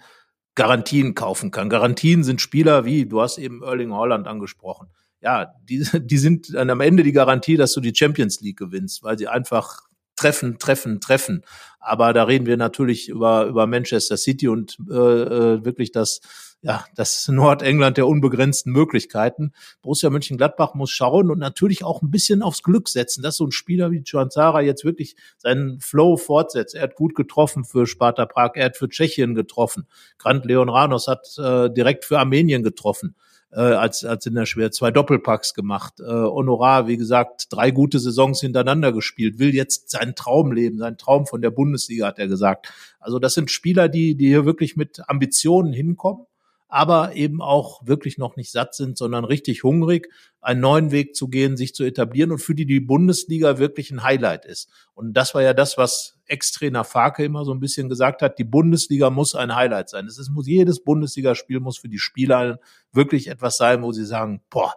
[0.55, 1.71] Garantien kaufen kann.
[1.71, 4.89] Garantien sind Spieler wie, du hast eben Erling Holland angesprochen.
[5.21, 9.03] Ja, die, die sind dann am Ende die Garantie, dass du die Champions League gewinnst,
[9.03, 9.81] weil sie einfach
[10.17, 11.43] treffen, treffen, treffen.
[11.81, 16.21] Aber da reden wir natürlich über, über Manchester City und äh, äh wirklich das
[16.65, 19.53] ja, das Nordengland der unbegrenzten Möglichkeiten.
[19.83, 23.51] Borussia Mönchengladbach muss schauen und natürlich auch ein bisschen aufs Glück setzen, dass so ein
[23.51, 26.77] Spieler wie Zara jetzt wirklich seinen Flow fortsetzt.
[26.77, 29.89] Er hat gut getroffen für Sparta Prag, er hat für Tschechien getroffen.
[30.19, 33.17] Grant Leon Ranos hat äh, direkt für Armenien getroffen
[33.51, 35.99] äh, als, als in der Schwer zwei Doppelpacks gemacht.
[35.99, 40.97] Äh, Honorar, wie gesagt, drei gute Saisons hintereinander gespielt, will jetzt seinen Traum leben, seinen
[40.97, 42.73] Traum von der Bundesliga, hat er gesagt.
[43.01, 46.27] Also das sind Spieler, die, die hier wirklich mit Ambitionen hinkommen
[46.73, 50.09] aber eben auch wirklich noch nicht satt sind, sondern richtig hungrig,
[50.41, 54.03] einen neuen Weg zu gehen, sich zu etablieren und für die die Bundesliga wirklich ein
[54.03, 54.71] Highlight ist.
[54.95, 58.45] Und das war ja das, was Ex-Trainer Farke immer so ein bisschen gesagt hat, die
[58.45, 60.07] Bundesliga muss ein Highlight sein.
[60.07, 62.59] Es muss jedes Bundesligaspiel muss für die Spieler
[62.91, 64.73] wirklich etwas sein, wo sie sagen, boah,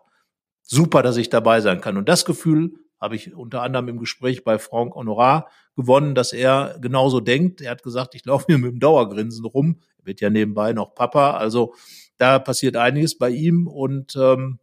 [0.64, 1.96] super, dass ich dabei sein kann.
[1.96, 6.78] Und das Gefühl habe ich unter anderem im Gespräch bei Franck Honorar gewonnen, dass er
[6.82, 7.62] genauso denkt.
[7.62, 11.32] Er hat gesagt, ich laufe hier mit dem Dauergrinsen rum wird ja nebenbei noch Papa.
[11.32, 11.74] Also
[12.18, 14.60] da passiert einiges bei ihm und ähm,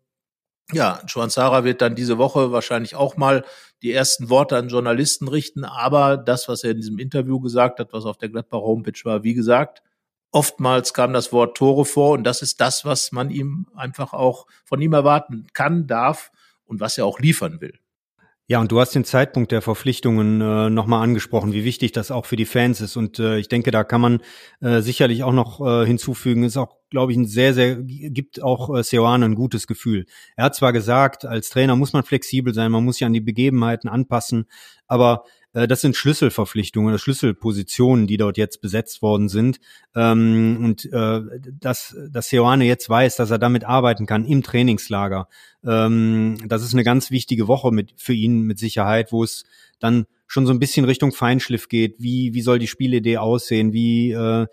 [0.73, 3.45] ja, Schwanzara wird dann diese Woche wahrscheinlich auch mal
[3.83, 7.93] die ersten Worte an Journalisten richten, aber das, was er in diesem Interview gesagt hat,
[7.93, 9.83] was auf der Gladbacher Homepage war, wie gesagt,
[10.31, 14.47] oftmals kam das Wort Tore vor und das ist das, was man ihm einfach auch
[14.65, 16.31] von ihm erwarten kann, darf
[16.65, 17.79] und was er auch liefern will.
[18.49, 22.27] Ja, und du hast den Zeitpunkt der Verpflichtungen äh, nochmal angesprochen, wie wichtig das auch
[22.27, 22.97] für die Fans ist.
[22.97, 24.21] Und äh, ich denke, da kann man
[24.61, 28.77] äh, sicherlich auch noch äh, hinzufügen, ist auch, glaube ich, ein sehr, sehr, gibt auch
[28.77, 30.07] äh, Seoane ein gutes Gefühl.
[30.37, 33.21] Er hat zwar gesagt, als Trainer muss man flexibel sein, man muss sich an die
[33.21, 34.47] Begebenheiten anpassen,
[34.89, 39.61] aber das sind Schlüsselverpflichtungen, Schlüsselpositionen, die dort jetzt besetzt worden sind.
[39.95, 41.21] Ähm, und äh,
[41.61, 45.29] dass, dass Seoane jetzt weiß, dass er damit arbeiten kann im Trainingslager,
[45.65, 49.45] ähm, das ist eine ganz wichtige Woche mit, für ihn mit Sicherheit, wo es
[49.79, 51.97] dann schon so ein bisschen Richtung Feinschliff geht.
[51.99, 53.75] Wie, wie soll die Spielidee aussehen?
[53.75, 54.47] Wie, äh,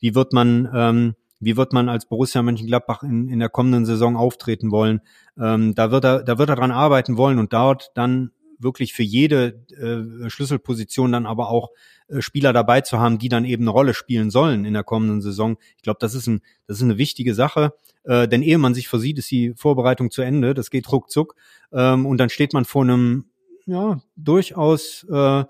[0.00, 4.16] wie wird man, ähm, wie wird man als Borussia Mönchengladbach in, in der kommenden Saison
[4.16, 5.02] auftreten wollen?
[5.38, 9.02] Ähm, da wird er, da wird er dran arbeiten wollen und dort dann wirklich für
[9.02, 11.70] jede äh, Schlüsselposition dann aber auch
[12.08, 15.22] äh, Spieler dabei zu haben, die dann eben eine Rolle spielen sollen in der kommenden
[15.22, 15.56] Saison.
[15.76, 17.72] Ich glaube, das ist ein, das ist eine wichtige Sache,
[18.04, 20.54] äh, denn ehe man sich versieht, ist die Vorbereitung zu Ende.
[20.54, 21.34] Das geht ruckzuck
[21.72, 23.26] ähm, und dann steht man vor einem
[23.66, 25.44] ja durchaus äh,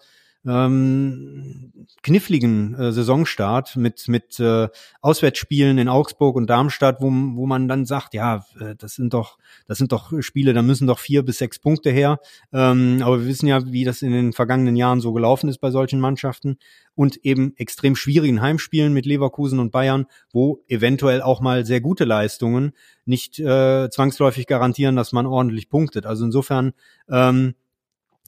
[0.47, 4.69] ähm, kniffligen äh, Saisonstart mit mit äh,
[5.01, 9.39] Auswärtsspielen in Augsburg und Darmstadt, wo, wo man dann sagt, ja, äh, das sind doch
[9.67, 12.19] das sind doch Spiele, da müssen doch vier bis sechs Punkte her.
[12.53, 15.71] Ähm, aber wir wissen ja, wie das in den vergangenen Jahren so gelaufen ist bei
[15.71, 16.59] solchen Mannschaften
[16.95, 22.05] und eben extrem schwierigen Heimspielen mit Leverkusen und Bayern, wo eventuell auch mal sehr gute
[22.05, 22.73] Leistungen
[23.05, 26.07] nicht äh, zwangsläufig garantieren, dass man ordentlich punktet.
[26.07, 26.73] Also insofern
[27.09, 27.55] ähm,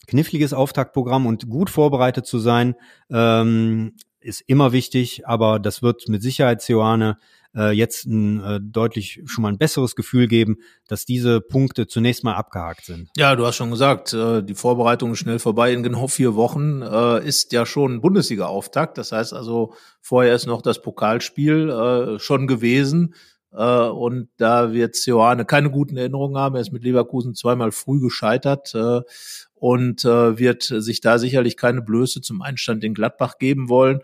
[0.07, 2.75] kniffliges Auftaktprogramm und gut vorbereitet zu sein,
[3.11, 7.17] ähm, ist immer wichtig, aber das wird mit Sicherheit Sioane
[7.57, 12.25] äh, jetzt ein äh, deutlich schon mal ein besseres Gefühl geben, dass diese Punkte zunächst
[12.25, 13.09] mal abgehakt sind.
[13.17, 15.73] Ja, du hast schon gesagt, äh, die Vorbereitung ist schnell vorbei.
[15.73, 18.99] In genau vier Wochen äh, ist ja schon Bundesliga-Auftakt.
[18.99, 23.15] Das heißt also, vorher ist noch das Pokalspiel äh, schon gewesen.
[23.53, 26.55] Äh, und da wird Sioane keine guten Erinnerungen haben.
[26.55, 28.75] Er ist mit Leverkusen zweimal früh gescheitert.
[28.75, 29.01] Äh,
[29.55, 34.01] und äh, wird sich da sicherlich keine Blöße zum Einstand in Gladbach geben wollen.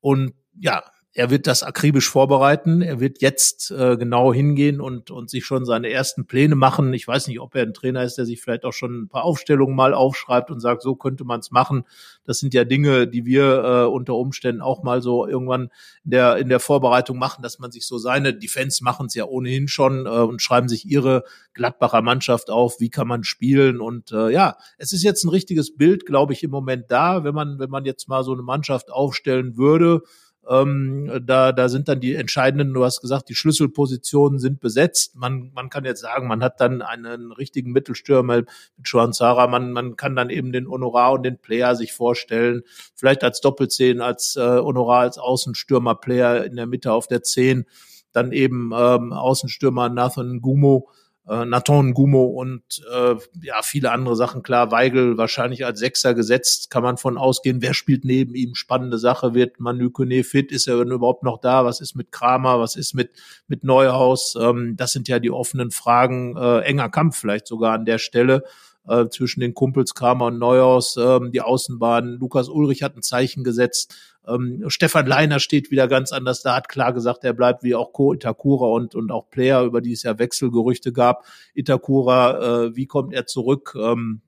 [0.00, 2.80] Und ja, er wird das akribisch vorbereiten.
[2.80, 6.94] Er wird jetzt äh, genau hingehen und, und sich schon seine ersten Pläne machen.
[6.94, 9.24] Ich weiß nicht, ob er ein Trainer ist, der sich vielleicht auch schon ein paar
[9.24, 11.84] Aufstellungen mal aufschreibt und sagt, so könnte man es machen.
[12.24, 15.68] Das sind ja Dinge, die wir äh, unter Umständen auch mal so irgendwann
[16.02, 19.14] in der, in der Vorbereitung machen, dass man sich so seine, die Fans machen es
[19.14, 23.82] ja ohnehin schon äh, und schreiben sich ihre Gladbacher Mannschaft auf, wie kann man spielen.
[23.82, 27.34] Und äh, ja, es ist jetzt ein richtiges Bild, glaube ich, im Moment da, wenn
[27.34, 30.00] man, wenn man jetzt mal so eine Mannschaft aufstellen würde
[30.48, 35.14] Ähm, da, da sind dann die entscheidenden, du hast gesagt, die Schlüsselpositionen sind besetzt.
[35.14, 38.48] Man, man kann jetzt sagen, man hat dann einen richtigen Mittelstürmer mit
[38.82, 39.46] Schwanzara.
[39.46, 42.62] Man, man kann dann eben den Honorar und den Player sich vorstellen.
[42.94, 47.64] Vielleicht als Doppelzehn, als äh, Honorar, als Außenstürmer-Player in der Mitte auf der Zehn.
[48.12, 50.90] Dann eben ähm, Außenstürmer Nathan Gumo
[51.28, 54.42] äh, Nathan Gumo und äh, ja viele andere Sachen.
[54.42, 57.62] Klar, Weigel wahrscheinlich als Sechser gesetzt, kann man von ausgehen.
[57.62, 58.54] Wer spielt neben ihm?
[58.54, 59.34] Spannende Sache.
[59.34, 60.50] Wird Manu Kone fit?
[60.50, 61.64] Ist er überhaupt noch da?
[61.64, 62.58] Was ist mit Kramer?
[62.58, 63.10] Was ist mit
[63.46, 64.36] mit Neuhaus?
[64.40, 66.36] Ähm, das sind ja die offenen Fragen.
[66.36, 68.44] Äh, enger Kampf vielleicht sogar an der Stelle
[68.88, 72.18] äh, zwischen den Kumpels Kramer und Neuhaus, ähm, die Außenbahn.
[72.18, 73.94] Lukas Ulrich hat ein Zeichen gesetzt.
[74.26, 77.92] Ähm, Stefan Leiner steht wieder ganz anders da, hat klar gesagt, er bleibt wie auch
[77.92, 78.12] Co.
[78.12, 81.24] Itakura und, und auch Player, über die es ja Wechselgerüchte gab.
[81.54, 83.76] Itakura, äh, wie kommt er zurück?
[83.78, 84.22] Ähm,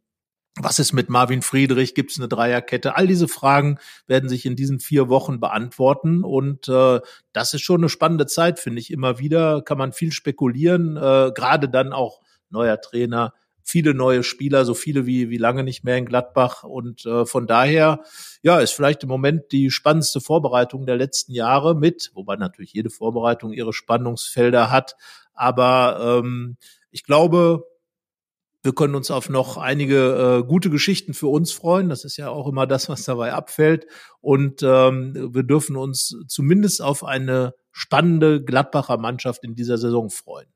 [0.57, 1.95] was ist mit Marvin Friedrich?
[1.95, 2.97] Gibt es eine Dreierkette?
[2.97, 6.23] All diese Fragen werden sich in diesen vier Wochen beantworten.
[6.23, 7.01] Und äh,
[7.33, 8.93] das ist schon eine spannende Zeit, finde ich.
[8.93, 14.65] Immer wieder kann man viel spekulieren, äh, gerade dann auch neuer Trainer, viele neue Spieler,
[14.65, 16.63] so viele wie, wie lange nicht mehr in Gladbach.
[16.63, 18.05] Und äh, von daher,
[18.43, 22.91] ja, ist vielleicht im Moment die spannendste Vorbereitung der letzten Jahre mit, wobei natürlich jede
[22.91, 24.97] Vorbereitung ihre Spannungsfelder hat.
[25.33, 26.57] Aber ähm,
[26.91, 27.65] ich glaube,
[28.63, 31.89] wir können uns auf noch einige äh, gute Geschichten für uns freuen.
[31.89, 33.87] Das ist ja auch immer das, was dabei abfällt.
[34.21, 40.54] Und ähm, wir dürfen uns zumindest auf eine spannende Gladbacher Mannschaft in dieser Saison freuen.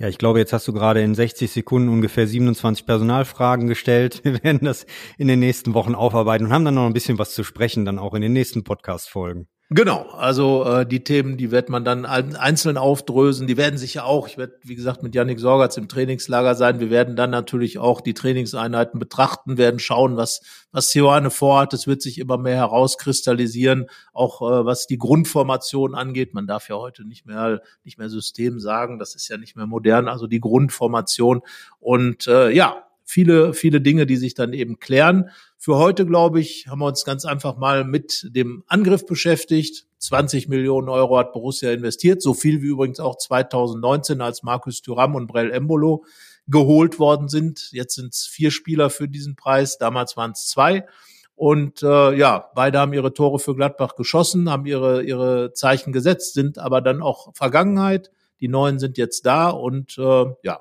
[0.00, 4.22] Ja, ich glaube, jetzt hast du gerade in 60 Sekunden ungefähr 27 Personalfragen gestellt.
[4.24, 4.86] Wir werden das
[5.18, 7.98] in den nächsten Wochen aufarbeiten und haben dann noch ein bisschen was zu sprechen, dann
[7.98, 9.46] auch in den nächsten Podcast-Folgen.
[9.72, 13.46] Genau, also äh, die Themen, die wird man dann einzeln aufdrösen.
[13.46, 16.80] Die werden sich ja auch, ich werde, wie gesagt, mit Yannick Sorgatz im Trainingslager sein.
[16.80, 20.40] Wir werden dann natürlich auch die Trainingseinheiten betrachten, werden schauen, was,
[20.72, 21.72] was Sioane vorhat.
[21.72, 26.34] Es wird sich immer mehr herauskristallisieren, auch äh, was die Grundformation angeht.
[26.34, 29.68] Man darf ja heute nicht mehr, nicht mehr System sagen, das ist ja nicht mehr
[29.68, 31.42] modern, also die Grundformation.
[31.78, 35.30] Und äh, ja, viele, viele Dinge, die sich dann eben klären.
[35.62, 39.86] Für heute, glaube ich, haben wir uns ganz einfach mal mit dem Angriff beschäftigt.
[39.98, 45.14] 20 Millionen Euro hat Borussia investiert, so viel wie übrigens auch 2019, als Markus Thuram
[45.14, 46.06] und Brell Embolo
[46.48, 47.72] geholt worden sind.
[47.72, 50.86] Jetzt sind es vier Spieler für diesen Preis, damals waren es zwei.
[51.34, 56.32] Und äh, ja, beide haben ihre Tore für Gladbach geschossen, haben ihre, ihre Zeichen gesetzt,
[56.32, 58.10] sind aber dann auch Vergangenheit.
[58.40, 60.60] Die neuen sind jetzt da und äh, ja,